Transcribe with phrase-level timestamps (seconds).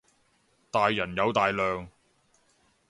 [0.71, 1.87] 大人有大量